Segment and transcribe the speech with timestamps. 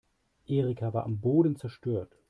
[0.47, 2.11] Erika war am Boden zerstört.